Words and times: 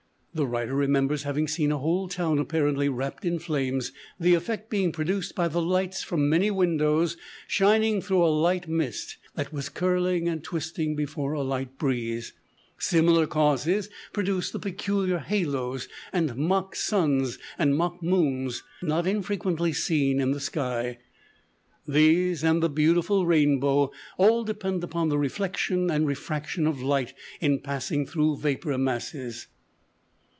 The 0.33 0.47
writer 0.47 0.73
remembers 0.73 1.23
having 1.23 1.49
seen 1.49 1.73
a 1.73 1.77
whole 1.77 2.07
town 2.07 2.39
apparently 2.39 2.87
wrapped 2.87 3.25
in 3.25 3.37
flames, 3.37 3.91
the 4.17 4.33
effect 4.33 4.69
being 4.69 4.93
produced 4.93 5.35
by 5.35 5.49
the 5.49 5.61
lights 5.61 6.03
from 6.03 6.29
many 6.29 6.49
windows 6.49 7.17
shining 7.49 8.01
through 8.01 8.23
a 8.23 8.31
light 8.33 8.65
mist 8.65 9.17
that 9.35 9.51
was 9.51 9.67
curling 9.67 10.29
and 10.29 10.41
twisting 10.41 10.95
before 10.95 11.33
a 11.33 11.41
light 11.41 11.77
breeze. 11.77 12.31
Similar 12.79 13.27
causes 13.27 13.89
produce 14.13 14.51
the 14.51 14.59
peculiar 14.59 15.17
halos 15.17 15.89
and 16.13 16.33
mock 16.37 16.77
suns 16.77 17.37
and 17.57 17.75
mock 17.75 18.01
moons 18.01 18.63
not 18.81 19.05
infrequently 19.05 19.73
seen 19.73 20.21
in 20.21 20.31
the 20.31 20.39
sky. 20.39 20.99
These, 21.85 22.41
and 22.41 22.63
the 22.63 22.69
beautiful 22.69 23.25
rainbow, 23.25 23.91
all 24.17 24.45
depend 24.45 24.81
upon 24.81 25.09
the 25.09 25.17
reflection 25.17 25.91
and 25.91 26.07
refraction 26.07 26.67
of 26.67 26.81
light 26.81 27.13
in 27.41 27.59
passing 27.59 28.05
through 28.05 28.37
vapor 28.37 28.77
masses. 28.77 29.47